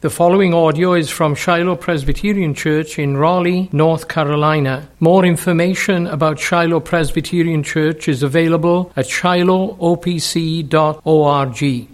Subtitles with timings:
[0.00, 4.88] The following audio is from Shiloh Presbyterian Church in Raleigh, North Carolina.
[5.00, 11.88] More information about Shiloh Presbyterian Church is available at shilohopc.org.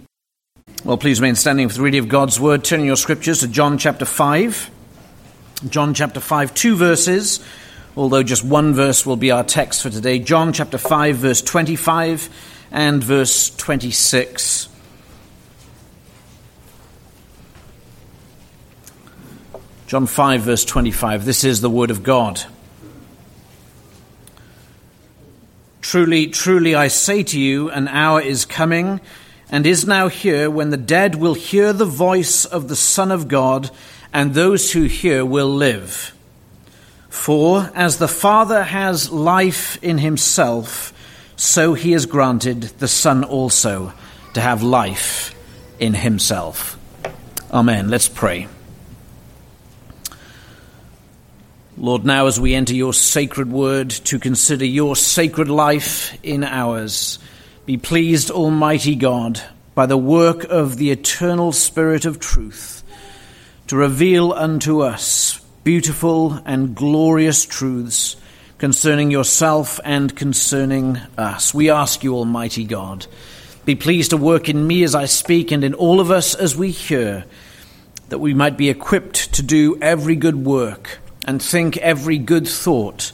[0.83, 2.63] Well, please remain standing for the reading of God's Word.
[2.63, 4.69] Turning your scriptures to John chapter 5.
[5.67, 7.43] John chapter 5, two verses,
[7.97, 10.19] although just one verse will be our text for today.
[10.19, 12.29] John chapter 5, verse 25
[12.71, 14.74] and verse 26.
[19.87, 21.25] John 5, verse 25.
[21.25, 22.43] This is the word of God.
[25.81, 28.99] Truly, truly, I say to you, an hour is coming
[29.51, 33.27] and is now here when the dead will hear the voice of the Son of
[33.27, 33.69] God,
[34.11, 36.15] and those who hear will live.
[37.09, 40.93] For as the Father has life in himself,
[41.35, 43.93] so he has granted the Son also
[44.33, 45.35] to have life
[45.79, 46.79] in himself.
[47.51, 47.89] Amen.
[47.89, 48.47] Let's pray.
[51.77, 57.19] Lord, now as we enter your sacred word to consider your sacred life in ours,
[57.65, 59.41] be pleased, Almighty God,
[59.73, 62.81] by the work of the eternal Spirit of truth,
[63.67, 68.15] to reveal unto us beautiful and glorious truths
[68.57, 71.53] concerning yourself and concerning us.
[71.53, 73.05] We ask you, Almighty God,
[73.65, 76.55] be pleased to work in me as I speak and in all of us as
[76.55, 77.25] we hear,
[78.07, 83.11] that we might be equipped to do every good work and think every good thought,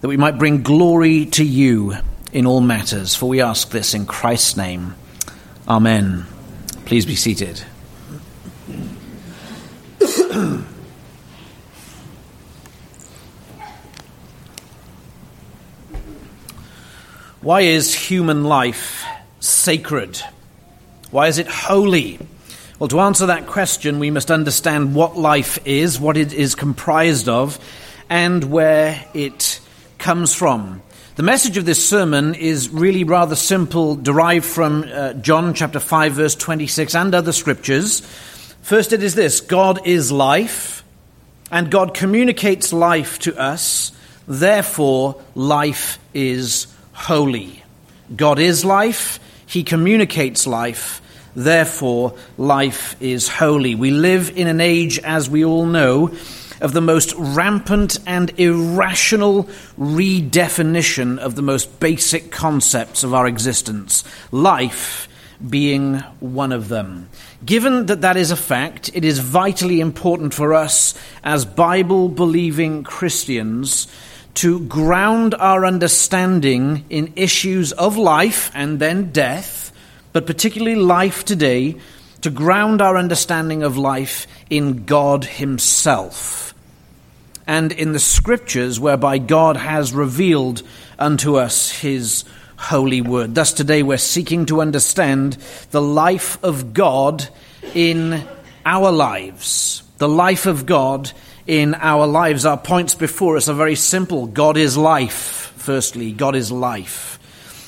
[0.00, 1.94] that we might bring glory to you
[2.32, 3.14] in all matters.
[3.14, 4.94] For we ask this in Christ's name.
[5.66, 6.26] Amen.
[6.84, 7.62] Please be seated.
[17.40, 19.04] Why is human life
[19.38, 20.20] sacred?
[21.12, 22.18] Why is it holy?
[22.78, 27.26] Well, to answer that question, we must understand what life is, what it is comprised
[27.26, 27.58] of,
[28.10, 29.60] and where it
[29.96, 30.82] comes from.
[31.14, 36.12] The message of this sermon is really rather simple, derived from uh, John chapter 5,
[36.12, 38.00] verse 26, and other scriptures.
[38.60, 40.84] First, it is this God is life,
[41.50, 43.90] and God communicates life to us,
[44.28, 47.62] therefore, life is holy.
[48.14, 51.00] God is life, He communicates life,
[51.36, 53.74] Therefore, life is holy.
[53.74, 56.10] We live in an age, as we all know,
[56.62, 59.44] of the most rampant and irrational
[59.78, 64.02] redefinition of the most basic concepts of our existence,
[64.32, 65.08] life
[65.46, 67.10] being one of them.
[67.44, 72.82] Given that that is a fact, it is vitally important for us as Bible believing
[72.82, 73.88] Christians
[74.36, 79.65] to ground our understanding in issues of life and then death
[80.16, 81.76] but particularly life today,
[82.22, 86.54] to ground our understanding of life in God Himself
[87.46, 90.62] and in the Scriptures whereby God has revealed
[90.98, 92.24] unto us His
[92.56, 93.34] holy word.
[93.34, 95.36] Thus, today we're seeking to understand
[95.70, 97.28] the life of God
[97.74, 98.26] in
[98.64, 99.82] our lives.
[99.98, 101.12] The life of God
[101.46, 102.46] in our lives.
[102.46, 106.12] Our points before us are very simple God is life, firstly.
[106.12, 107.15] God is life.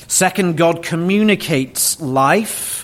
[0.09, 2.83] Second, God communicates life.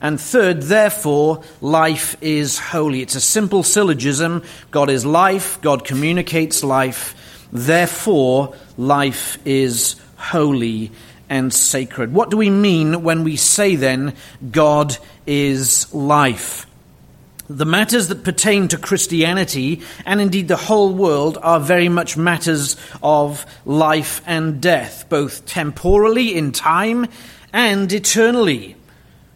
[0.00, 3.02] And third, therefore, life is holy.
[3.02, 4.44] It's a simple syllogism.
[4.70, 10.92] God is life, God communicates life, therefore, life is holy
[11.28, 12.14] and sacred.
[12.14, 14.14] What do we mean when we say then,
[14.52, 16.66] God is life?
[17.50, 22.76] The matters that pertain to Christianity, and indeed the whole world, are very much matters
[23.02, 27.08] of life and death, both temporally in time
[27.52, 28.76] and eternally.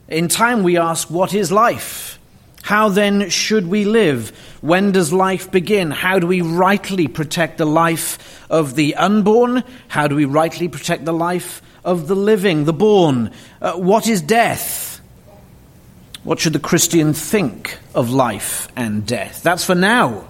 [0.06, 2.20] In time, we ask, What is life?
[2.62, 4.30] How then should we live?
[4.60, 5.90] When does life begin?
[5.90, 9.64] How do we rightly protect the life of the unborn?
[9.88, 13.32] How do we rightly protect the life of the living, the born?
[13.60, 14.93] Uh, what is death?
[16.24, 19.42] What should the Christian think of life and death?
[19.42, 20.26] That's for now.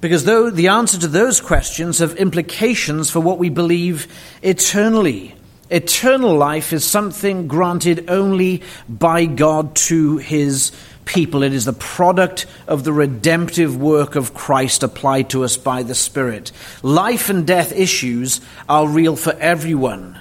[0.00, 4.06] Because though the answer to those questions have implications for what we believe
[4.42, 5.34] eternally.
[5.70, 10.72] Eternal life is something granted only by God to his
[11.04, 11.42] people.
[11.42, 15.94] It is the product of the redemptive work of Christ applied to us by the
[15.94, 16.52] Spirit.
[16.82, 20.18] Life and death issues are real for everyone.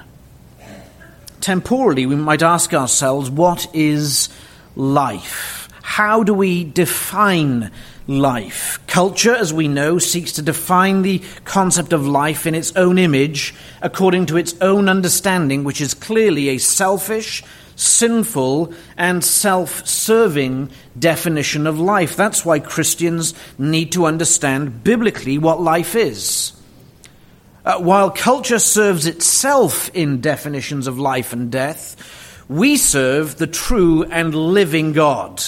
[1.41, 4.30] Temporally, we might ask ourselves, what is
[4.75, 5.69] life?
[5.81, 7.69] How do we define
[8.07, 8.79] life?
[8.87, 13.53] Culture, as we know, seeks to define the concept of life in its own image
[13.81, 17.43] according to its own understanding, which is clearly a selfish,
[17.75, 22.15] sinful, and self serving definition of life.
[22.15, 26.53] That's why Christians need to understand biblically what life is.
[27.65, 34.04] Uh, while culture serves itself in definitions of life and death, we serve the true
[34.04, 35.42] and living God.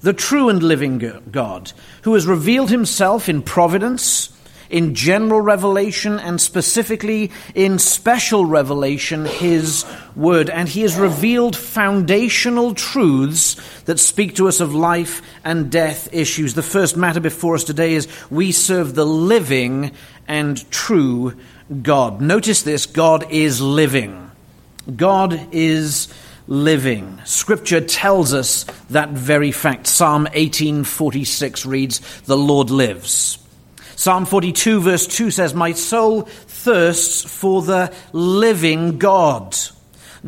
[0.00, 0.98] The true and living
[1.30, 1.72] God,
[2.02, 4.30] who has revealed himself in providence,
[4.68, 9.84] in general revelation, and specifically in special revelation, his
[10.16, 10.50] word.
[10.50, 16.54] And he has revealed foundational truths that speak to us of life and death issues.
[16.54, 19.92] The first matter before us today is we serve the living
[20.26, 21.34] and true
[21.82, 22.20] God.
[22.20, 24.31] Notice this God is living.
[24.96, 26.08] God is
[26.48, 27.20] living.
[27.24, 29.86] Scripture tells us that very fact.
[29.86, 33.38] Psalm 18:46 reads, "The Lord lives."
[33.94, 39.56] Psalm 42 verse 2 says, "My soul thirsts for the living God."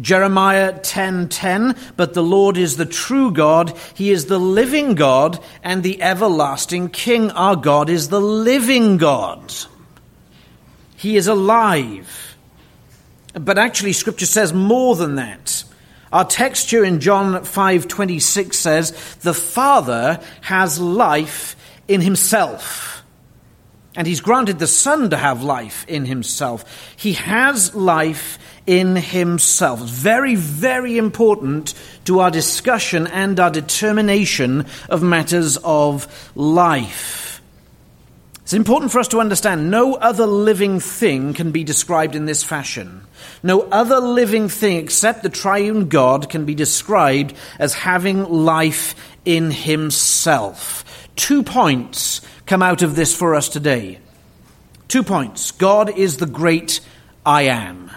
[0.00, 5.82] Jeremiah 10:10, "But the Lord is the true God; he is the living God and
[5.82, 7.30] the everlasting King.
[7.32, 9.52] Our God is the living God."
[10.96, 12.33] He is alive.
[13.34, 15.64] But actually, Scripture says more than that.
[16.12, 18.92] Our text here in John 5:26 says,
[19.22, 21.56] "The Father has life
[21.88, 23.02] in himself."
[23.96, 26.64] And he's granted the Son to have life in himself.
[26.96, 29.82] He has life in himself.
[29.82, 37.23] It's very, very important to our discussion and our determination of matters of life.
[38.44, 42.44] It's important for us to understand no other living thing can be described in this
[42.44, 43.00] fashion.
[43.42, 49.50] No other living thing except the triune God can be described as having life in
[49.50, 51.08] himself.
[51.16, 53.98] Two points come out of this for us today.
[54.88, 55.50] Two points.
[55.52, 56.80] God is the great
[57.24, 57.90] I am.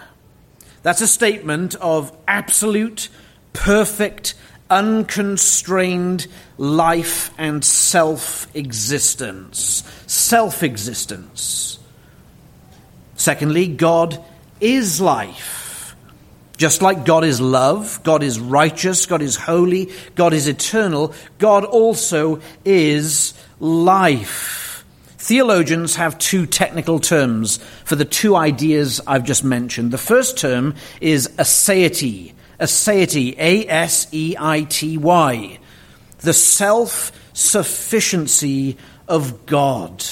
[0.81, 3.09] That's a statement of absolute,
[3.51, 4.33] perfect,
[4.69, 6.27] unconstrained
[6.57, 9.83] life and self existence.
[10.07, 11.79] Self existence.
[13.15, 14.23] Secondly, God
[14.59, 15.95] is life.
[16.57, 21.63] Just like God is love, God is righteous, God is holy, God is eternal, God
[21.63, 24.83] also is life.
[25.19, 29.91] Theologians have two technical terms for the two ideas I've just mentioned.
[29.91, 35.59] The first term is aseity, aseity, A S E I T Y,
[36.19, 38.77] the self sufficiency
[39.07, 40.03] of God.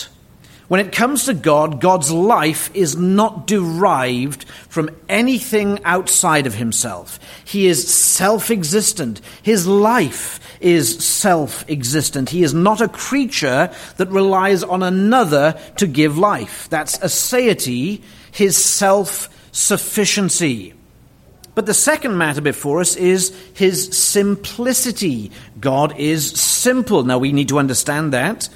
[0.68, 7.20] When it comes to God, God's life is not derived from anything outside of himself.
[7.46, 9.22] He is self existent.
[9.44, 12.30] His life is self existent.
[12.30, 16.68] He is not a creature that relies on another to give life.
[16.70, 18.02] That's aseity,
[18.32, 20.75] his self sufficiency.
[21.56, 25.32] But the second matter before us is his simplicity.
[25.60, 27.04] God is simple.
[27.04, 28.50] Now we need to understand that.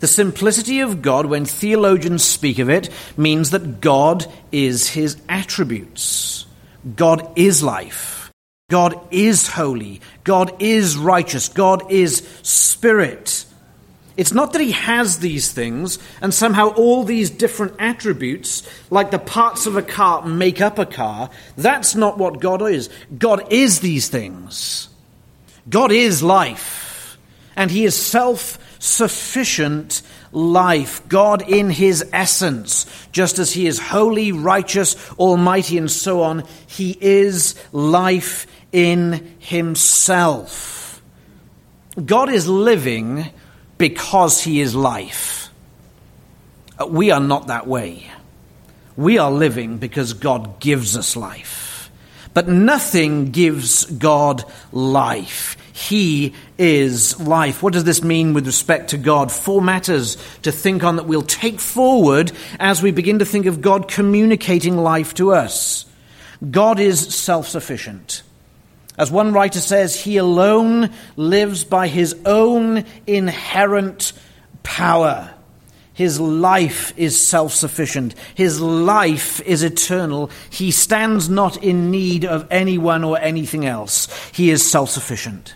[0.00, 6.46] The simplicity of God, when theologians speak of it, means that God is his attributes.
[6.96, 8.30] God is life.
[8.70, 10.00] God is holy.
[10.24, 11.48] God is righteous.
[11.48, 13.44] God is spirit.
[14.18, 19.18] It's not that he has these things and somehow all these different attributes, like the
[19.20, 21.30] parts of a car, make up a car.
[21.56, 22.90] That's not what God is.
[23.16, 24.88] God is these things.
[25.70, 27.16] God is life.
[27.54, 31.08] And he is self sufficient life.
[31.08, 32.86] God in his essence.
[33.12, 41.00] Just as he is holy, righteous, almighty, and so on, he is life in himself.
[42.04, 43.30] God is living
[43.78, 45.50] because he is life.
[46.86, 48.10] We are not that way.
[48.96, 51.90] We are living because God gives us life.
[52.34, 55.56] But nothing gives God life.
[55.72, 57.62] He is life.
[57.62, 59.30] What does this mean with respect to God?
[59.30, 63.60] Four matters to think on that we'll take forward as we begin to think of
[63.60, 65.86] God communicating life to us.
[66.50, 68.22] God is self sufficient.
[68.98, 74.12] As one writer says, he alone lives by his own inherent
[74.64, 75.32] power.
[75.94, 78.14] His life is self sufficient.
[78.34, 80.30] His life is eternal.
[80.50, 84.08] He stands not in need of anyone or anything else.
[84.32, 85.54] He is self sufficient.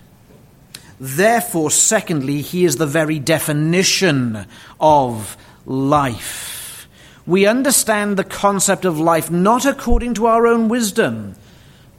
[0.98, 4.46] Therefore, secondly, he is the very definition
[4.80, 6.88] of life.
[7.26, 11.34] We understand the concept of life not according to our own wisdom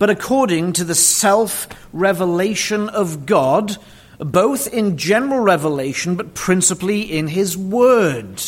[0.04, 3.78] but according to the self revelation of God,
[4.20, 8.44] both in general revelation, but principally in His Word.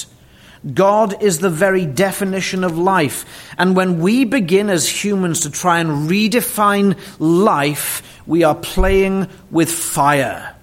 [0.74, 3.24] God is the very definition of life.
[3.58, 9.72] And when we begin as humans to try and redefine life, we are playing with
[9.72, 10.58] fire.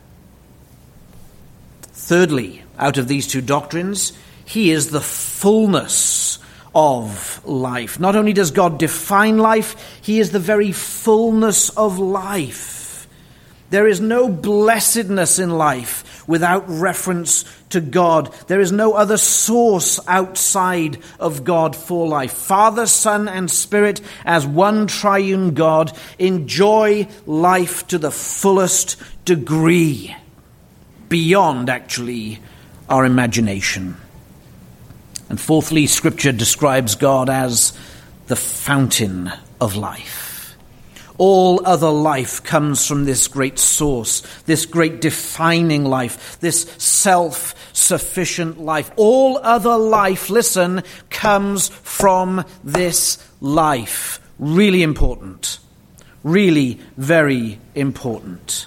[1.84, 4.12] Thirdly, out of these two doctrines,
[4.44, 6.38] he is the fullness
[6.74, 8.00] of life.
[8.00, 13.06] Not only does God define life, He is the very fullness of life.
[13.70, 18.32] There is no blessedness in life without reference to God.
[18.46, 22.32] There is no other source outside of God for life.
[22.32, 30.14] Father, Son, and Spirit, as one triune God, enjoy life to the fullest degree,
[31.08, 32.40] beyond actually
[32.90, 33.96] our imagination.
[35.32, 37.72] And fourthly, Scripture describes God as
[38.26, 40.54] the fountain of life.
[41.16, 48.60] All other life comes from this great source, this great defining life, this self sufficient
[48.60, 48.90] life.
[48.96, 54.20] All other life, listen, comes from this life.
[54.38, 55.60] Really important.
[56.22, 58.66] Really very important.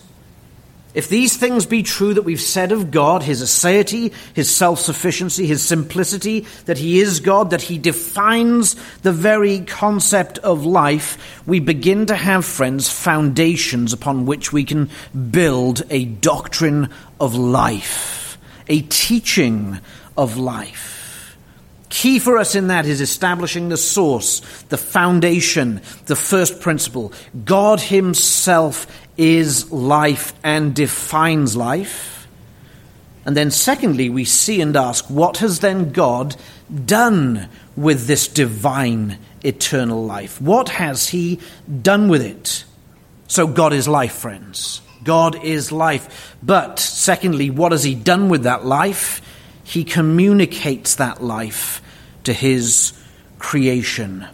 [0.95, 5.45] If these things be true that we've said of God, his aseity, his self sufficiency,
[5.45, 11.59] his simplicity, that he is God, that he defines the very concept of life, we
[11.59, 14.89] begin to have, friends, foundations upon which we can
[15.31, 18.37] build a doctrine of life,
[18.69, 19.77] a teaching
[20.17, 20.95] of life.
[21.89, 27.13] Key for us in that is establishing the source, the foundation, the first principle.
[27.45, 28.87] God Himself
[29.17, 32.27] is life and defines life.
[33.25, 36.35] And then, secondly, we see and ask, what has then God
[36.85, 40.39] done with this divine eternal life?
[40.39, 41.39] What has He
[41.81, 42.65] done with it?
[43.27, 44.81] So, God is life, friends.
[45.03, 46.35] God is life.
[46.43, 49.21] But, secondly, what has He done with that life?
[49.63, 51.81] He communicates that life
[52.25, 52.93] to His
[53.39, 54.27] creation.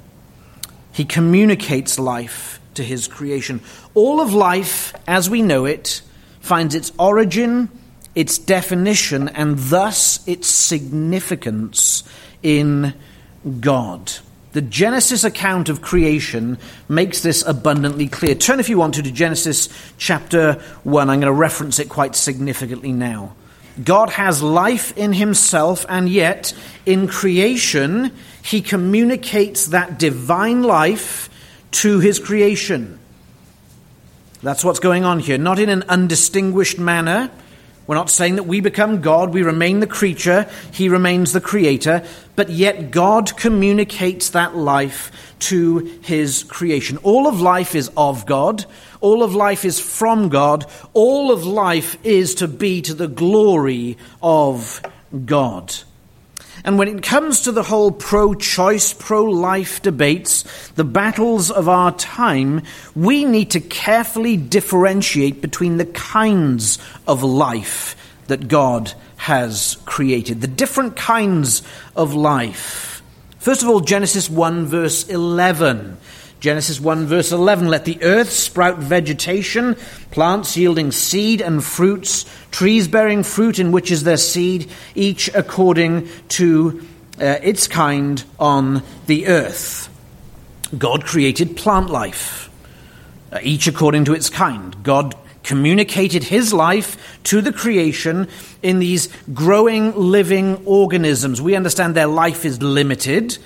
[0.92, 3.62] He communicates life to his creation.
[3.94, 6.02] All of life, as we know it,
[6.40, 7.70] finds its origin,
[8.16, 12.04] its definition, and thus its significance
[12.42, 12.94] in
[13.60, 14.12] God.
[14.54, 16.58] The Genesis account of creation
[16.90, 18.36] makes this abundantly clear.
[18.36, 21.10] Turn, if you want to, to Genesis chapter 1.
[21.10, 23.34] I'm going to reference it quite significantly now.
[23.82, 26.54] God has life in himself, and yet
[26.86, 31.30] in creation, he communicates that divine life
[31.72, 33.00] to his creation.
[34.44, 35.38] That's what's going on here.
[35.38, 37.30] Not in an undistinguished manner.
[37.86, 42.06] We're not saying that we become God, we remain the creature, He remains the creator,
[42.36, 46.98] but yet God communicates that life to His creation.
[46.98, 48.66] All of life is of God,
[49.02, 53.98] all of life is from God, all of life is to be to the glory
[54.22, 54.82] of
[55.26, 55.76] God.
[56.64, 61.68] And when it comes to the whole pro choice, pro life debates, the battles of
[61.68, 62.62] our time,
[62.96, 66.78] we need to carefully differentiate between the kinds
[67.08, 67.96] of life
[68.28, 71.64] that God has created, the different kinds
[71.96, 73.02] of life.
[73.40, 75.98] First of all, Genesis 1, verse 11.
[76.42, 79.76] Genesis 1 verse 11 Let the earth sprout vegetation,
[80.10, 86.10] plants yielding seed and fruits, trees bearing fruit in which is their seed, each according
[86.30, 86.84] to
[87.20, 89.88] uh, its kind on the earth.
[90.76, 92.50] God created plant life,
[93.32, 94.84] uh, each according to its kind.
[94.84, 98.28] God communicated his life to the creation
[98.64, 101.40] in these growing living organisms.
[101.40, 103.38] We understand their life is limited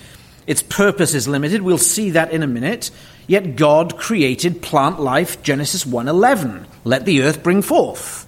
[0.47, 1.61] its purpose is limited.
[1.61, 2.91] We'll see that in a minute.
[3.27, 6.65] Yet God created plant life, Genesis 1:11.
[6.83, 8.27] Let the earth bring forth.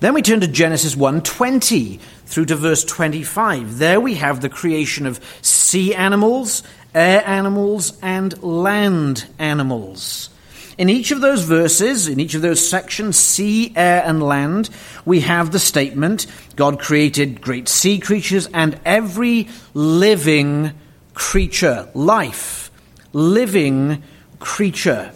[0.00, 3.78] Then we turn to Genesis 1:20 through to verse 25.
[3.78, 6.62] There we have the creation of sea animals,
[6.94, 10.30] air animals, and land animals.
[10.78, 14.68] In each of those verses, in each of those sections, sea, air, and land,
[15.06, 20.72] we have the statement God created great sea creatures and every living
[21.16, 22.70] creature, life,
[23.14, 24.02] living
[24.38, 25.10] creature,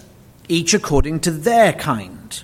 [0.49, 2.43] each according to their kind.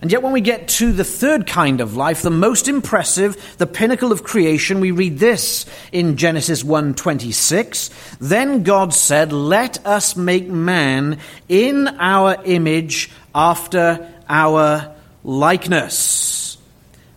[0.00, 3.66] And yet, when we get to the third kind of life, the most impressive, the
[3.66, 7.90] pinnacle of creation, we read this in Genesis 1:26.
[8.18, 14.92] Then God said, "Let us make man in our image, after our
[15.24, 16.56] likeness."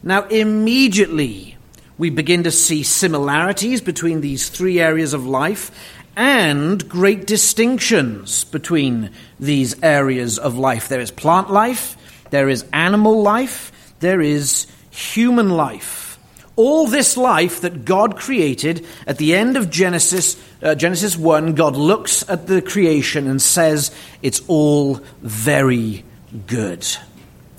[0.02, 1.58] Now, immediately
[2.04, 5.72] we begin to see similarities between these three areas of life
[6.18, 10.90] and great distinctions between these areas of life.
[10.90, 11.96] There is plant life,
[12.30, 16.20] there is animal life, there is human life.
[16.58, 21.78] All this life that God created at the end of Genesis, uh, Genesis 1, God
[21.78, 23.92] looks at the creation and says,
[24.22, 26.04] It's all very
[26.48, 26.86] good.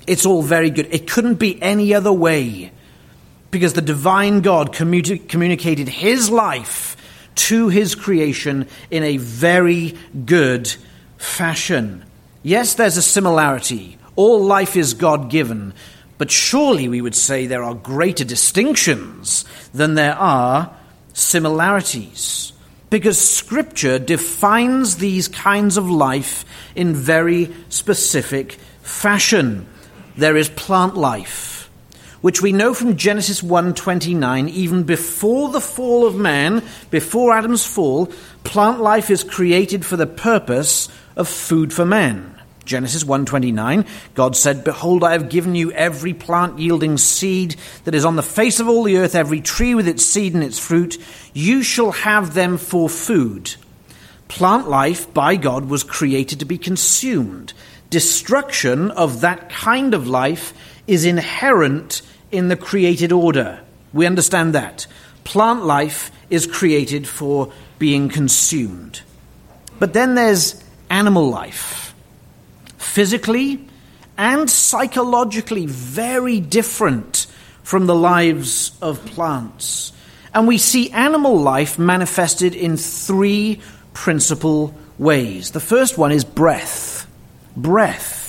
[0.05, 0.87] It's all very good.
[0.91, 2.71] It couldn't be any other way
[3.55, 6.97] because the divine God communi- communicated his life
[7.35, 9.93] to his creation in a very
[10.25, 10.75] good
[11.17, 12.03] fashion.
[12.43, 13.97] Yes, there's a similarity.
[14.17, 15.73] All life is God given,
[16.17, 20.75] but surely we would say there are greater distinctions than there are
[21.13, 22.51] similarities.
[22.89, 26.43] Because Scripture defines these kinds of life
[26.75, 29.65] in very specific fashion.
[30.17, 31.54] There is plant life,
[32.21, 38.11] which we know from Genesis 1:29, even before the fall of man, before Adam's fall,
[38.43, 42.35] plant life is created for the purpose of food for man.
[42.65, 48.03] Genesis 1:29 God said behold I have given you every plant yielding seed that is
[48.03, 50.97] on the face of all the earth every tree with its seed and its fruit.
[51.33, 53.55] You shall have them for food.
[54.27, 57.53] Plant life by God was created to be consumed.
[57.91, 60.53] Destruction of that kind of life
[60.87, 62.01] is inherent
[62.31, 63.59] in the created order
[63.93, 64.87] we understand that
[65.23, 69.01] plant life is created for being consumed
[69.79, 71.93] but then there's animal life
[72.77, 73.67] physically
[74.17, 77.27] and psychologically very different
[77.63, 79.91] from the lives of plants.
[80.33, 83.61] And we see animal life manifested in three
[83.93, 85.51] principal ways.
[85.51, 87.07] The first one is breath.
[87.57, 88.24] Breath.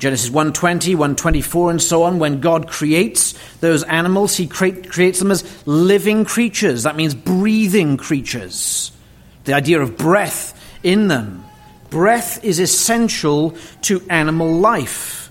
[0.00, 2.18] Genesis 120, 124, and so on.
[2.18, 6.82] When God creates those animals, He create, creates them as living creatures.
[6.82, 8.92] That means breathing creatures.
[9.44, 11.44] The idea of breath in them.
[11.90, 15.30] Breath is essential to animal life.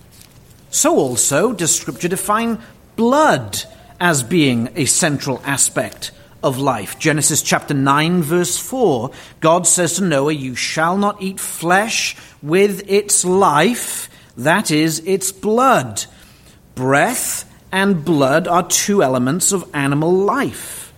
[0.69, 2.59] So also does Scripture define
[2.95, 3.63] blood
[3.99, 6.11] as being a central aspect
[6.43, 6.99] of life.
[6.99, 12.89] Genesis chapter 9, verse 4, God says to Noah, You shall not eat flesh with
[12.89, 16.05] its life, that is, its blood.
[16.75, 20.93] Breath and blood are two elements of animal life.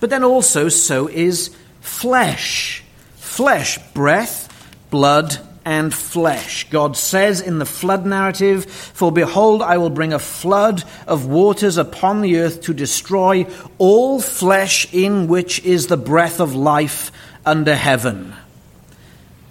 [0.00, 2.82] But then also, so is flesh.
[3.16, 4.50] Flesh, breath,
[4.90, 6.68] blood and flesh.
[6.70, 11.78] God says in the flood narrative, For behold, I will bring a flood of waters
[11.78, 13.46] upon the earth to destroy
[13.78, 17.10] all flesh in which is the breath of life
[17.46, 18.34] under heaven.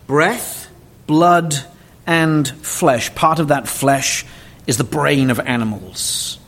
[0.07, 0.69] Breath,
[1.07, 1.55] blood,
[2.05, 3.13] and flesh.
[3.15, 4.25] Part of that flesh
[4.67, 6.39] is the brain of animals.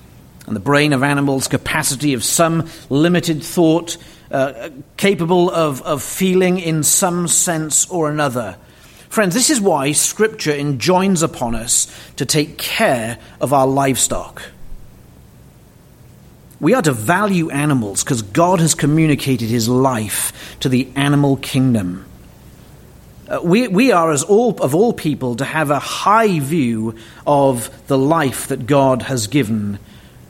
[0.47, 3.97] And the brain of animals' capacity of some limited thought,
[4.29, 8.57] uh, capable of, of feeling in some sense or another
[9.15, 11.87] Friends, this is why Scripture enjoins upon us
[12.17, 14.41] to take care of our livestock.
[16.59, 22.05] We are to value animals because God has communicated his life to the animal kingdom.
[23.27, 27.87] Uh, we, we are, as all, of all people, to have a high view of
[27.87, 29.79] the life that God has given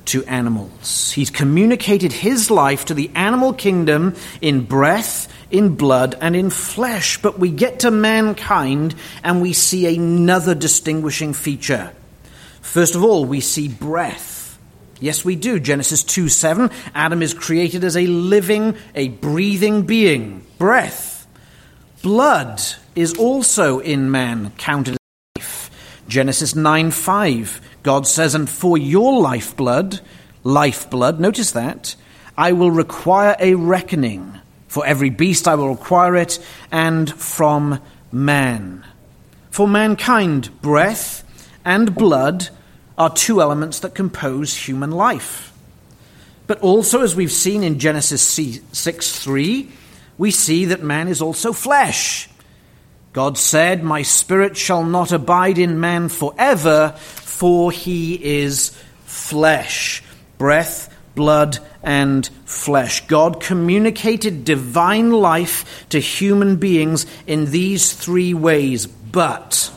[0.06, 1.12] to animals.
[1.12, 7.22] He's communicated his life to the animal kingdom in breath in blood and in flesh.
[7.22, 11.94] But we get to mankind and we see another distinguishing feature.
[12.62, 14.60] First of all, we see breath.
[15.00, 15.60] Yes, we do.
[15.60, 16.70] Genesis 2 7.
[16.94, 20.46] Adam is created as a living, a breathing being.
[20.58, 21.28] Breath.
[22.02, 22.62] Blood
[22.96, 25.70] is also in man counted as life.
[26.08, 27.62] Genesis 9 5.
[27.84, 30.02] God says, And for your lifeblood,
[30.44, 31.96] lifeblood, notice that,
[32.38, 34.40] I will require a reckoning.
[34.68, 36.40] For every beast I will require it,
[36.72, 37.80] and from
[38.12, 38.86] man.
[39.52, 41.24] For mankind, breath
[41.64, 42.50] and blood
[42.98, 45.54] are two elements that compose human life.
[46.48, 49.72] But also, as we've seen in Genesis 6 3,
[50.18, 52.30] we see that man is also flesh.
[53.16, 60.04] God said, My spirit shall not abide in man forever, for he is flesh.
[60.38, 63.08] Breath blood, and flesh.
[63.08, 69.72] God communicated divine life to human beings in these three ways, but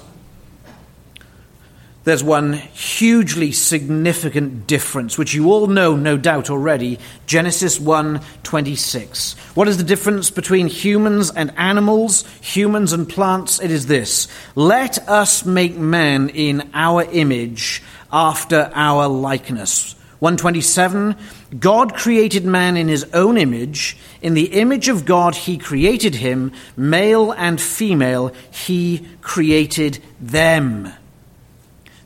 [2.09, 9.69] there's one hugely significant difference which you all know no doubt already Genesis 1:26 What
[9.69, 15.45] is the difference between humans and animals humans and plants it is this let us
[15.45, 21.15] make man in our image after our likeness 127
[21.59, 23.97] God created man in his own image.
[24.21, 26.53] In the image of God, he created him.
[26.77, 30.93] Male and female, he created them.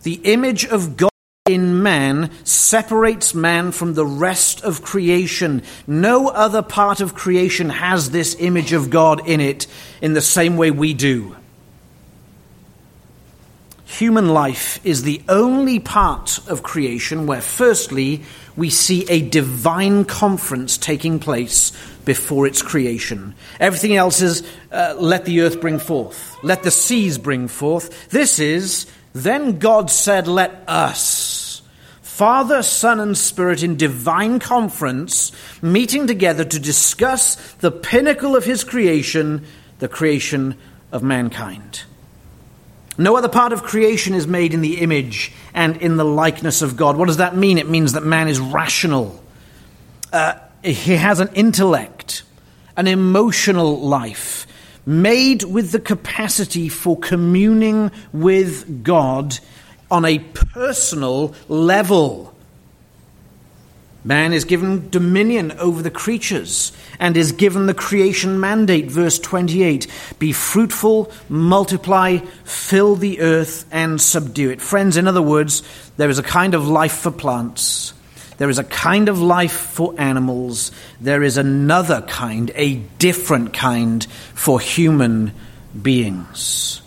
[0.02, 1.10] The image of God.
[1.46, 5.60] in man separates man from the rest of creation.
[5.88, 9.66] No other part of creation has this image of God in it
[10.00, 11.34] in the same way we do.
[13.86, 18.22] Human life is the only part of creation where, firstly,
[18.56, 21.72] we see a divine conference taking place
[22.04, 23.34] before its creation.
[23.58, 28.08] Everything else is uh, let the earth bring forth, let the seas bring forth.
[28.10, 31.62] This is, then God said, let us.
[32.00, 38.64] Father, Son, and Spirit in divine conference, meeting together to discuss the pinnacle of his
[38.64, 39.44] creation,
[39.78, 40.56] the creation
[40.92, 41.82] of mankind.
[42.98, 46.76] No other part of creation is made in the image and in the likeness of
[46.76, 46.96] God.
[46.96, 47.56] What does that mean?
[47.58, 49.22] It means that man is rational.
[50.12, 52.22] Uh, he has an intellect,
[52.76, 54.46] an emotional life,
[54.86, 59.38] made with the capacity for communing with God
[59.90, 62.32] on a personal level.
[64.04, 69.86] Man is given dominion over the creatures and is given the creation mandate, verse 28
[70.18, 74.60] Be fruitful, multiply, fill the earth, and subdue it.
[74.60, 75.62] Friends, in other words,
[75.98, 77.94] there is a kind of life for plants,
[78.38, 84.04] there is a kind of life for animals, there is another kind, a different kind
[84.34, 85.32] for human
[85.80, 86.82] beings.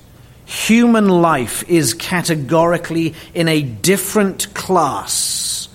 [0.45, 5.67] Human life is categorically in a different class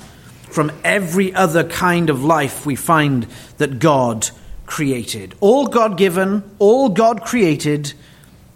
[0.51, 3.27] from every other kind of life we find
[3.59, 4.29] that God
[4.67, 5.35] created.
[5.41, 7.93] All God given, all God created,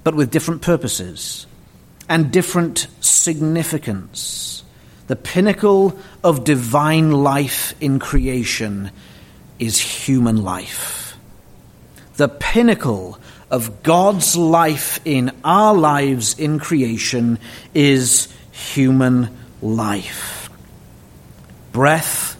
[0.02, 1.46] but with different purposes
[2.08, 4.63] and different significance.
[5.14, 8.90] The pinnacle of divine life in creation
[9.60, 11.16] is human life.
[12.16, 17.38] The pinnacle of God's life in our lives in creation
[17.74, 19.28] is human
[19.62, 20.50] life
[21.70, 22.36] breath,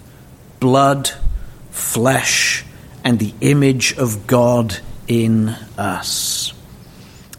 [0.59, 1.13] blood,
[1.71, 2.65] flesh,
[3.05, 6.53] and the image of God in us.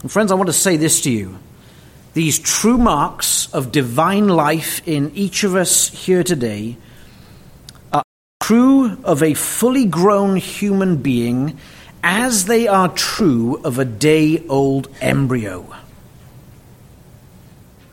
[0.00, 1.38] And friends, I want to say this to you.
[2.16, 6.78] These true marks of divine life in each of us here today
[7.92, 8.04] are
[8.40, 11.58] true of a fully grown human being
[12.02, 15.76] as they are true of a day old embryo.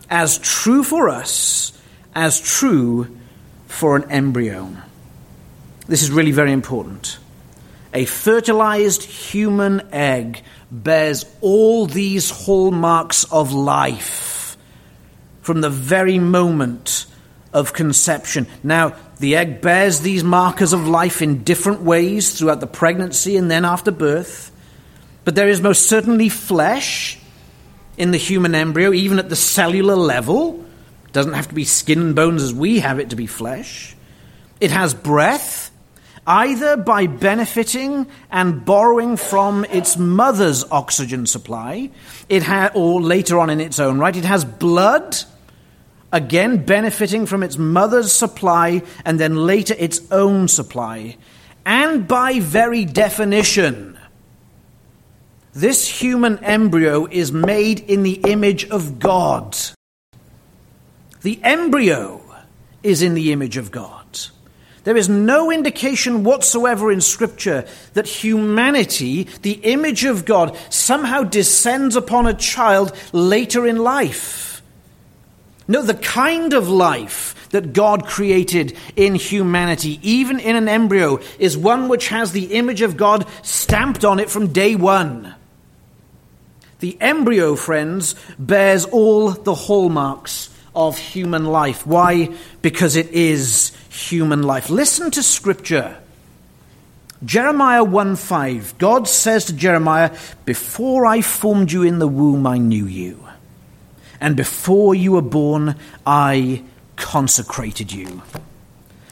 [0.09, 1.77] As true for us
[2.15, 3.17] as true
[3.67, 4.71] for an embryo.
[5.89, 7.17] This is really very important.
[7.93, 14.57] A fertilized human egg bears all these hallmarks of life
[15.41, 17.05] from the very moment
[17.53, 18.47] of conception.
[18.63, 23.51] Now, the egg bears these markers of life in different ways throughout the pregnancy and
[23.51, 24.51] then after birth.
[25.23, 27.19] But there is most certainly flesh
[27.97, 30.65] in the human embryo, even at the cellular level.
[31.05, 33.95] It Doesn't have to be skin and bones as we have it to be flesh.
[34.59, 35.71] It has breath,
[36.25, 41.89] either by benefiting and borrowing from its mother's oxygen supply,
[42.29, 44.15] it ha- or later on in its own right.
[44.15, 45.17] It has blood,
[46.11, 51.17] again benefiting from its mother's supply and then later its own supply.
[51.65, 53.97] And by very definition,
[55.53, 59.57] this human embryo is made in the image of God.
[61.21, 62.21] The embryo
[62.81, 64.02] is in the image of God.
[64.83, 71.95] There is no indication whatsoever in Scripture that humanity, the image of God, somehow descends
[71.95, 74.61] upon a child later in life.
[75.67, 81.57] No, the kind of life that God created in humanity, even in an embryo, is
[81.57, 85.33] one which has the image of God stamped on it from day one.
[86.81, 91.85] The embryo, friends, bears all the hallmarks of human life.
[91.85, 92.35] Why?
[92.61, 94.69] Because it is human life.
[94.69, 95.97] Listen to scripture.
[97.23, 98.77] Jeremiah 1 5.
[98.77, 103.23] God says to Jeremiah, Before I formed you in the womb, I knew you.
[104.19, 106.63] And before you were born, I
[106.95, 108.21] consecrated you.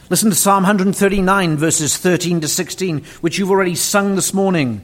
[0.09, 4.83] Listen to Psalm 139, verses 13 to 16, which you've already sung this morning.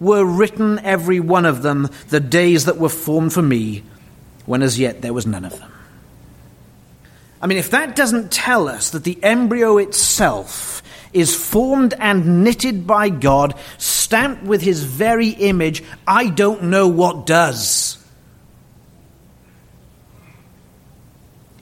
[0.00, 3.82] were written, every one of them, the days that were formed for me,
[4.46, 5.72] when as yet there was none of them.
[7.40, 12.86] I mean, if that doesn't tell us that the embryo itself is formed and knitted
[12.86, 17.98] by God, stamped with his very image, I don't know what does.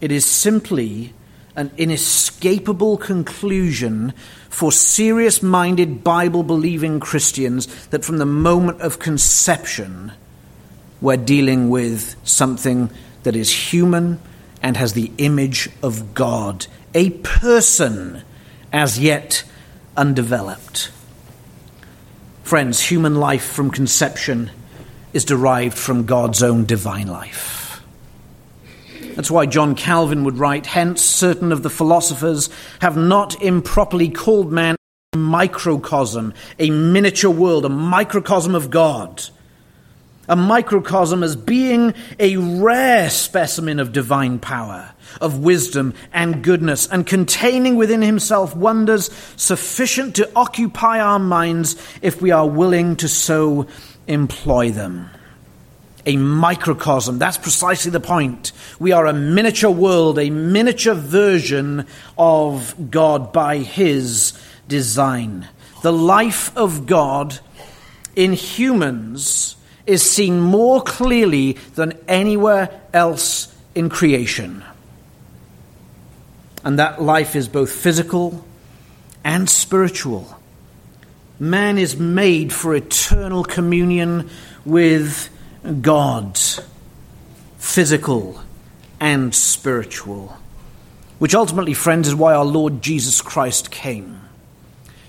[0.00, 1.12] It is simply
[1.54, 4.14] an inescapable conclusion
[4.52, 10.12] for serious minded Bible believing Christians that from the moment of conception,
[11.00, 12.90] we're dealing with something
[13.22, 14.20] that is human
[14.62, 18.22] and has the image of God, a person
[18.72, 19.42] as yet
[19.96, 20.92] undeveloped.
[22.42, 24.50] Friends, human life from conception
[25.14, 27.61] is derived from God's own divine life.
[29.14, 32.48] That's why John Calvin would write, Hence, certain of the philosophers
[32.80, 34.76] have not improperly called man
[35.12, 39.22] a microcosm, a miniature world, a microcosm of God.
[40.28, 47.04] A microcosm as being a rare specimen of divine power, of wisdom and goodness, and
[47.04, 53.66] containing within himself wonders sufficient to occupy our minds if we are willing to so
[54.06, 55.10] employ them
[56.06, 57.18] a microcosm.
[57.18, 58.52] That's precisely the point.
[58.78, 61.86] We are a miniature world, a miniature version
[62.18, 64.32] of God by His
[64.68, 65.48] design.
[65.82, 67.38] The life of God
[68.14, 74.64] in humans is seen more clearly than anywhere else in creation.
[76.64, 78.44] And that life is both physical
[79.24, 80.38] and spiritual.
[81.40, 84.30] Man is made for eternal communion
[84.64, 85.28] with
[85.80, 86.38] God,
[87.58, 88.40] physical
[88.98, 90.36] and spiritual.
[91.18, 94.20] Which ultimately, friends, is why our Lord Jesus Christ came.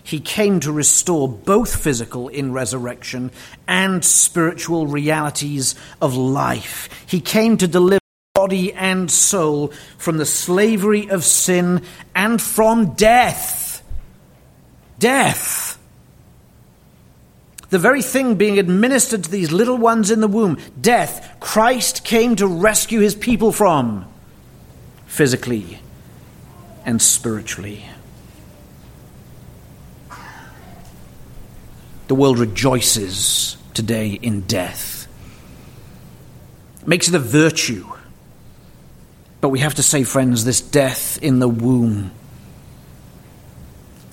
[0.04, 3.32] He came to restore both physical in resurrection
[3.68, 7.06] and spiritual realities of life.
[7.08, 8.00] He came to deliver
[8.36, 11.82] body and soul from the slavery of sin
[12.14, 13.82] and from death.
[15.00, 15.73] Death
[17.74, 22.36] the very thing being administered to these little ones in the womb, death, Christ came
[22.36, 24.06] to rescue his people from
[25.08, 25.80] physically
[26.86, 27.84] and spiritually.
[32.10, 35.08] The world rejoices today in death.
[36.84, 37.88] It makes it a virtue.
[39.42, 42.12] But we have to say, friends, this death in the womb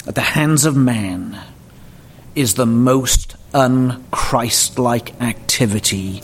[0.07, 1.38] at the hands of man
[2.35, 6.22] is the most unchrist-like activity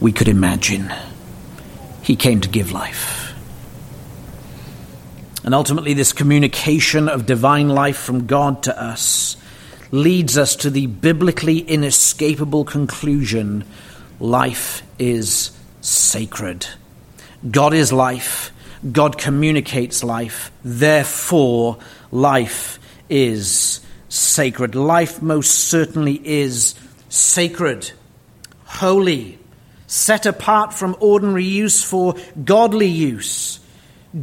[0.00, 0.92] we could imagine.
[2.02, 3.32] He came to give life.
[5.44, 9.36] And ultimately, this communication of divine life from God to us
[9.90, 13.64] leads us to the biblically inescapable conclusion
[14.20, 15.50] life is
[15.80, 16.66] sacred.
[17.50, 18.52] God is life.
[18.92, 20.50] God communicates life.
[20.64, 21.78] Therefore,
[22.10, 22.78] life
[23.08, 23.80] is
[24.18, 24.74] sacred.
[24.74, 26.74] Life most certainly is
[27.08, 27.90] sacred,
[28.64, 29.38] holy,
[29.86, 33.60] set apart from ordinary use for godly use.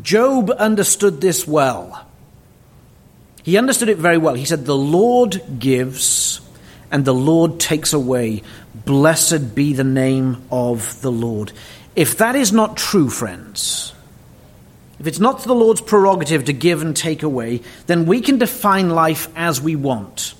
[0.01, 2.08] Job understood this well.
[3.43, 4.34] He understood it very well.
[4.34, 6.41] He said, The Lord gives
[6.91, 8.43] and the Lord takes away.
[8.73, 11.51] Blessed be the name of the Lord.
[11.95, 13.93] If that is not true, friends,
[14.99, 18.89] if it's not the Lord's prerogative to give and take away, then we can define
[18.89, 20.34] life as we want.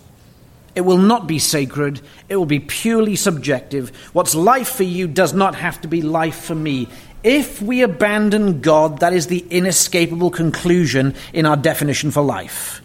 [0.76, 2.02] It will not be sacred.
[2.28, 3.96] It will be purely subjective.
[4.12, 6.90] What's life for you does not have to be life for me.
[7.24, 12.82] If we abandon God, that is the inescapable conclusion in our definition for life.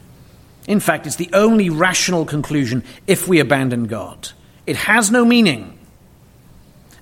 [0.68, 4.30] In fact, it's the only rational conclusion if we abandon God.
[4.66, 5.79] It has no meaning.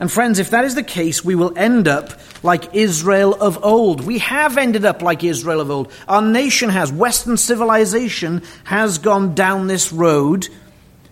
[0.00, 2.12] And friends, if that is the case, we will end up
[2.44, 4.00] like Israel of old.
[4.00, 5.92] We have ended up like Israel of old.
[6.06, 10.48] Our nation has, Western civilization has gone down this road,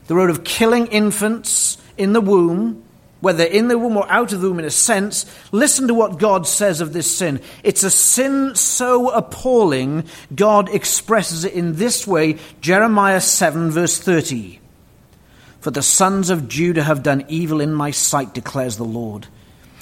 [0.06, 2.84] the road of killing infants in the womb,
[3.20, 5.26] whether in the womb or out of the womb in a sense.
[5.50, 7.40] Listen to what God says of this sin.
[7.64, 14.60] It's a sin so appalling, God expresses it in this way Jeremiah 7, verse 30.
[15.66, 19.26] For the sons of Judah have done evil in my sight, declares the Lord.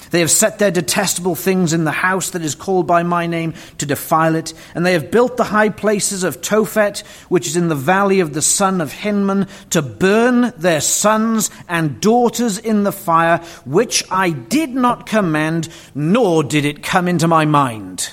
[0.09, 3.53] They have set their detestable things in the house that is called by my name
[3.77, 7.67] to defile it, and they have built the high places of Tophet, which is in
[7.67, 12.91] the valley of the son of Hinnom, to burn their sons and daughters in the
[12.91, 18.09] fire, which I did not command, nor did it come into my mind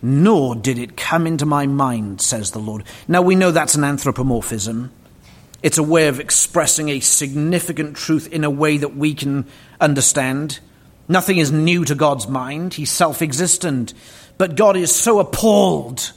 [0.00, 2.84] nor did it come into my mind, says the Lord.
[3.06, 4.92] Now we know that's an anthropomorphism.
[5.62, 9.46] It's a way of expressing a significant truth in a way that we can
[9.80, 10.60] understand.
[11.08, 13.94] Nothing is new to God's mind, He's self existent.
[14.36, 16.12] But God is so appalled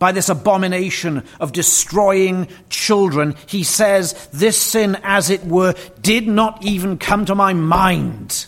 [0.00, 6.64] by this abomination of destroying children, he says, This sin, as it were, did not
[6.64, 8.46] even come to my mind.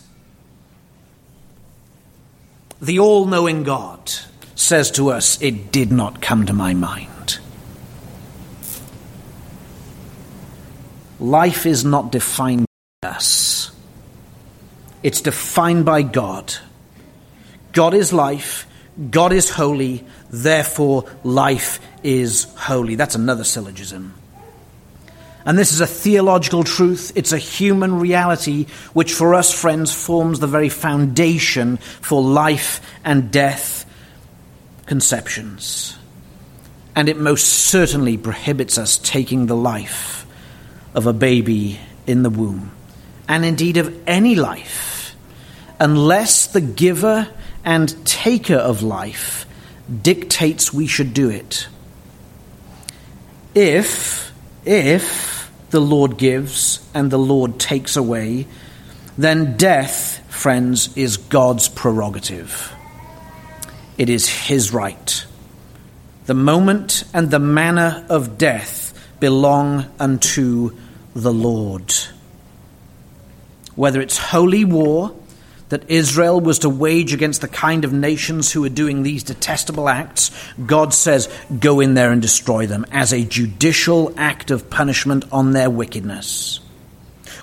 [2.81, 4.11] The all knowing God
[4.55, 7.39] says to us, It did not come to my mind.
[11.19, 12.65] Life is not defined
[13.01, 13.71] by us,
[15.01, 16.53] it's defined by God.
[17.71, 18.67] God is life,
[19.09, 22.95] God is holy, therefore life is holy.
[22.95, 24.13] That's another syllogism.
[25.45, 27.11] And this is a theological truth.
[27.15, 33.29] It's a human reality which, for us, friends, forms the very foundation for life and
[33.31, 33.85] death
[34.85, 35.97] conceptions.
[36.95, 40.25] And it most certainly prohibits us taking the life
[40.93, 42.71] of a baby in the womb,
[43.27, 45.15] and indeed of any life,
[45.79, 47.27] unless the giver
[47.65, 49.45] and taker of life
[50.01, 51.67] dictates we should do it.
[53.55, 54.31] If,
[54.65, 58.47] if the Lord gives and the Lord takes away,
[59.17, 62.72] then death, friends, is God's prerogative.
[63.97, 65.25] It is His right.
[66.25, 70.71] The moment and the manner of death belong unto
[71.15, 71.93] the Lord.
[73.75, 75.15] Whether it's holy war,
[75.69, 79.89] that Israel was to wage against the kind of nations who were doing these detestable
[79.89, 80.29] acts,
[80.65, 81.27] God says,
[81.59, 86.59] Go in there and destroy them as a judicial act of punishment on their wickedness.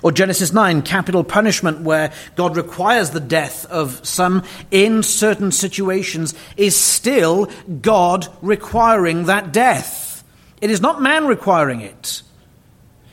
[0.03, 6.33] Or Genesis 9, capital punishment, where God requires the death of some in certain situations,
[6.57, 7.49] is still
[7.81, 10.23] God requiring that death.
[10.59, 12.23] It is not man requiring it.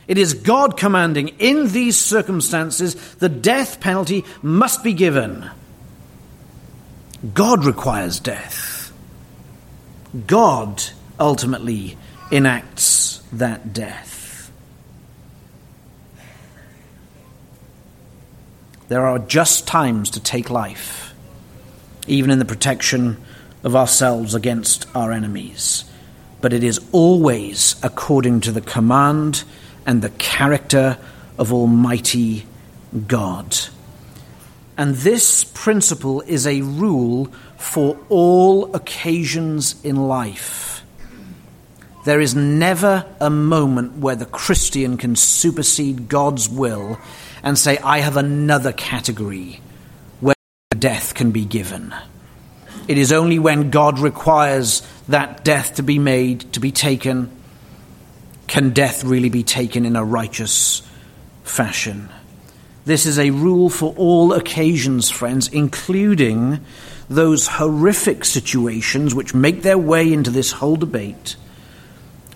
[0.07, 5.47] It is God commanding, in these circumstances, the death penalty must be given.
[7.35, 8.91] God requires death.
[10.25, 10.81] God
[11.19, 11.97] ultimately
[12.31, 14.18] enacts that death.
[18.89, 21.13] There are just times to take life,
[22.07, 23.17] even in the protection
[23.63, 25.85] of ourselves against our enemies.
[26.41, 29.43] But it is always according to the command
[29.85, 30.97] and the character
[31.37, 32.47] of Almighty
[33.05, 33.55] God.
[34.75, 37.25] And this principle is a rule
[37.57, 40.83] for all occasions in life.
[42.05, 46.97] There is never a moment where the Christian can supersede God's will
[47.43, 49.61] and say, I have another category
[50.19, 50.35] where
[50.77, 51.93] death can be given.
[52.87, 57.31] It is only when God requires that death to be made, to be taken,
[58.47, 60.81] can death really be taken in a righteous
[61.43, 62.09] fashion?
[62.85, 66.59] This is a rule for all occasions, friends, including
[67.09, 71.35] those horrific situations which make their way into this whole debate,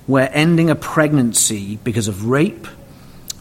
[0.06, 2.68] where ending a pregnancy because of rape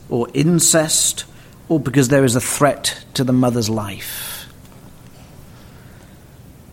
[0.09, 1.27] or incest
[1.69, 4.49] or because there is a threat to the mother's life.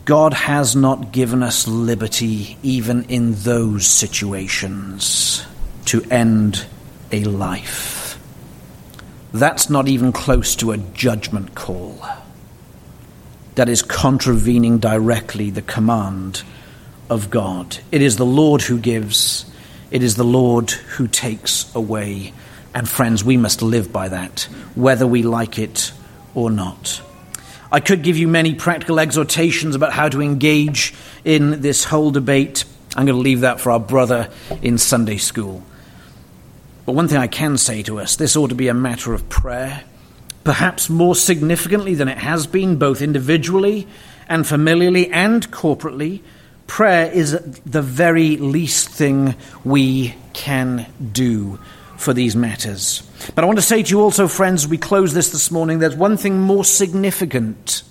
[0.05, 5.45] God has not given us liberty even in those situations
[5.85, 6.65] to end
[7.11, 8.19] a life.
[9.33, 12.03] That's not even close to a judgment call.
[13.55, 16.41] That is contravening directly the command
[17.09, 17.77] of God.
[17.91, 19.45] It is the Lord who gives,
[19.91, 22.33] it is the Lord who takes away.
[22.73, 25.91] And friends, we must live by that, whether we like it
[26.35, 27.01] or not.
[27.71, 32.65] I could give you many practical exhortations about how to engage in this whole debate.
[32.95, 34.29] I'm going to leave that for our brother
[34.61, 35.63] in Sunday school.
[36.85, 39.29] But one thing I can say to us this ought to be a matter of
[39.29, 39.83] prayer,
[40.43, 43.87] perhaps more significantly than it has been, both individually
[44.27, 46.21] and familiarly and corporately.
[46.65, 47.31] Prayer is
[47.65, 51.59] the very least thing we can do
[51.99, 53.03] for these matters.
[53.35, 55.95] But I want to say to you also, friends, we close this this morning, there's
[55.95, 57.83] one thing more significant,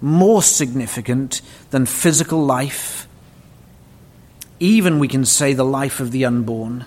[0.00, 3.08] more significant than physical life,
[4.60, 6.84] even we can say the life of the unborn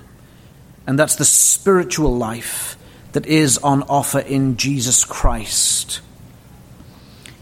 [0.90, 2.76] and that's the spiritual life
[3.12, 6.02] that is on offer in Jesus Christ.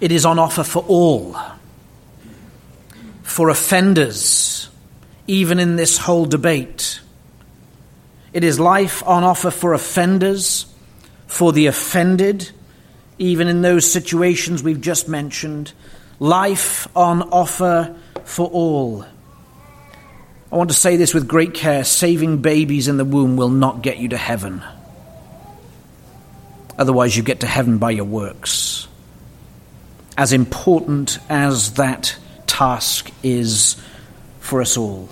[0.02, 1.38] It is on offer for all,
[3.24, 4.68] for offenders,
[5.28, 7.00] even in this whole debate.
[8.38, 10.68] It is life on offer for offenders,
[11.26, 12.52] for the offended,
[13.18, 15.74] even in those situations we've just mentioned.
[16.20, 19.04] Life on offer for all.
[20.52, 23.82] I want to say this with great care saving babies in the womb will not
[23.82, 24.64] get you to heaven.
[26.78, 28.88] Otherwise, you get to heaven by your works.
[30.16, 32.16] As important as that
[32.46, 33.78] task is
[34.42, 35.10] for us all.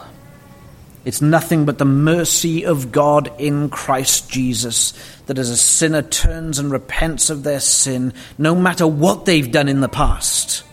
[1.05, 4.93] It's nothing but the mercy of God in Christ Jesus
[5.27, 9.69] that as a sinner turns and repents of their sin, no matter what they've done
[9.69, 10.63] in the past,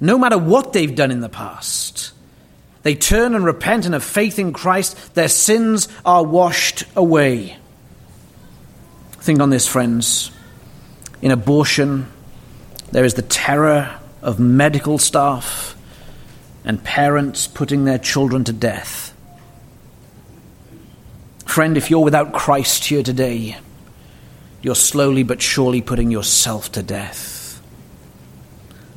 [0.00, 2.12] no matter what they've done in the past,
[2.82, 7.56] they turn and repent and have faith in Christ, their sins are washed away.
[9.12, 10.30] Think on this, friends.
[11.22, 12.06] In abortion,
[12.92, 15.74] there is the terror of medical staff
[16.68, 19.14] and parents putting their children to death.
[21.46, 23.56] Friend, if you're without Christ here today,
[24.60, 27.62] you're slowly but surely putting yourself to death.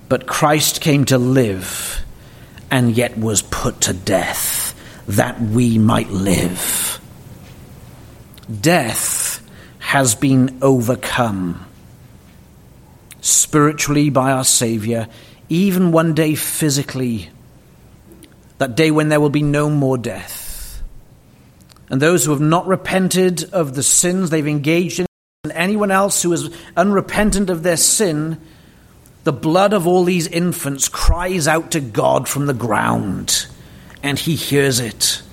[0.09, 2.03] But Christ came to live
[2.69, 4.75] and yet was put to death
[5.07, 6.99] that we might live.
[8.59, 9.41] Death
[9.79, 11.65] has been overcome
[13.21, 15.07] spiritually by our Savior,
[15.47, 17.29] even one day physically,
[18.61, 20.81] that day when there will be no more death.
[21.89, 25.07] And those who have not repented of the sins they've engaged in,
[25.43, 28.39] and anyone else who is unrepentant of their sin,
[29.23, 33.47] the blood of all these infants cries out to God from the ground,
[34.03, 35.23] and He hears it.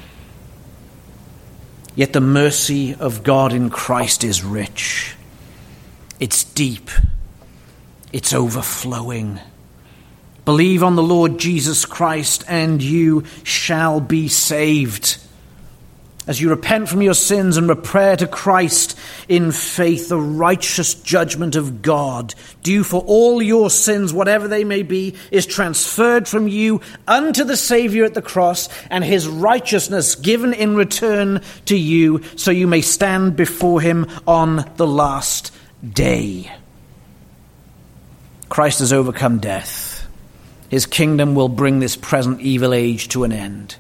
[1.95, 5.15] Yet the mercy of God in Christ is rich,
[6.19, 6.91] it's deep
[8.13, 9.39] it's overflowing.
[10.49, 15.19] Believe on the Lord Jesus Christ, and you shall be saved.
[16.27, 21.55] As you repent from your sins and repair to Christ in faith, the righteous judgment
[21.55, 26.81] of God, due for all your sins, whatever they may be, is transferred from you
[27.07, 32.51] unto the Savior at the cross, and his righteousness given in return to you, so
[32.51, 35.55] you may stand before him on the last
[35.87, 36.51] day.
[38.49, 39.88] Christ has overcome death.
[40.69, 43.77] His kingdom will bring this present evil age to an end.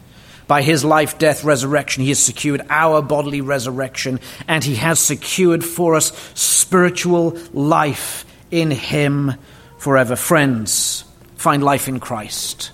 [0.47, 5.62] By his life, death, resurrection, he has secured our bodily resurrection, and he has secured
[5.62, 9.34] for us spiritual life in him
[9.78, 10.16] forever.
[10.16, 11.05] Friends,
[11.36, 12.70] find life in Christ.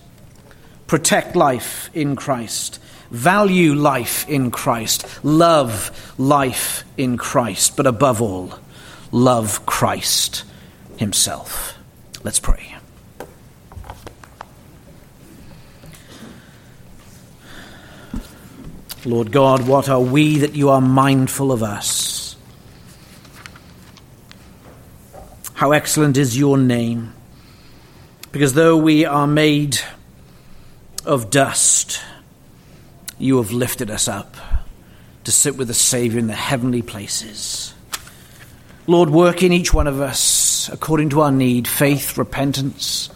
[0.87, 2.81] Protect life in Christ.
[3.11, 5.07] Value life in Christ.
[5.25, 7.77] Love life in Christ.
[7.77, 8.55] But above all,
[9.11, 10.45] love Christ
[10.97, 11.77] himself.
[12.23, 12.74] Let's pray.
[19.07, 22.37] Lord God, what are we that you are mindful of us?
[25.53, 27.13] How excellent is your name!
[28.33, 29.79] Because though we are made
[31.05, 32.01] of dust,
[33.19, 34.37] you have lifted us up
[35.25, 37.75] to sit with the Savior in the heavenly places.
[38.87, 43.11] Lord, work in each one of us according to our need faith, repentance,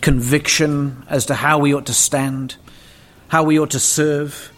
[0.00, 2.56] conviction as to how we ought to stand,
[3.28, 4.52] how we ought to serve,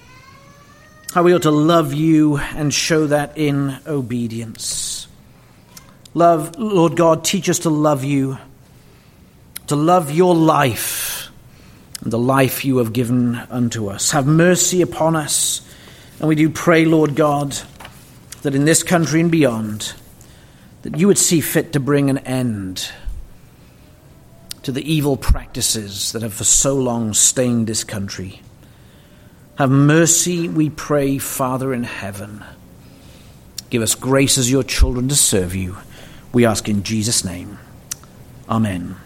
[1.12, 5.06] how we ought to love you and show that in obedience.
[6.14, 8.38] Love, Lord God, teach us to love you,
[9.66, 11.28] to love your life
[12.00, 14.12] and the life you have given unto us.
[14.12, 15.60] Have mercy upon us.
[16.18, 17.58] And we do pray, Lord God,
[18.40, 19.92] that in this country and beyond,
[20.80, 22.90] that you would see fit to bring an end
[24.62, 28.40] to the evil practices that have for so long stained this country.
[29.58, 32.42] Have mercy, we pray, Father in heaven.
[33.68, 35.76] Give us grace as your children to serve you.
[36.32, 37.58] We ask in Jesus' name.
[38.48, 38.96] Amen.